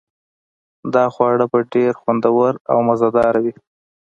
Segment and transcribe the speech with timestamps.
[0.93, 3.53] دا خواړه به ډیر خوندور او مزه دار وي